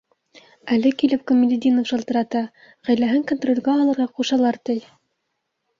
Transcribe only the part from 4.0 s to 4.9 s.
ҡушалар, ти...